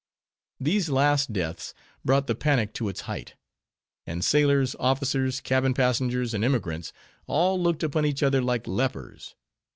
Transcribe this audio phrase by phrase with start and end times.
[0.59, 3.35] These last deaths brought the panic to its height;
[4.07, 9.35] and sailors, officers, cabin passengers, and emigrants—all looked upon each other like lepers.